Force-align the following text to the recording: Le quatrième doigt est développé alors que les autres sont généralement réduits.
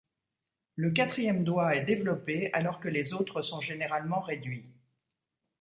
Le 0.77 0.89
quatrième 0.89 1.43
doigt 1.43 1.75
est 1.75 1.83
développé 1.85 2.51
alors 2.53 2.79
que 2.79 2.89
les 2.89 3.13
autres 3.13 3.43
sont 3.43 3.61
généralement 3.61 4.19
réduits. 4.19 4.65